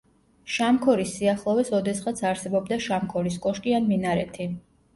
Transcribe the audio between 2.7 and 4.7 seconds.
შამქორის კოშკი ან მინარეთი.